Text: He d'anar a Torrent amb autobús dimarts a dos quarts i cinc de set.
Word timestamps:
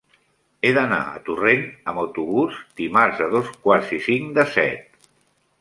He 0.63 0.71
d'anar 0.77 0.97
a 1.09 1.19
Torrent 1.27 1.61
amb 1.93 2.03
autobús 2.05 2.57
dimarts 2.81 3.23
a 3.27 3.31
dos 3.37 3.55
quarts 3.67 3.93
i 3.99 4.01
cinc 4.11 4.37
de 4.41 4.51
set. 4.59 5.11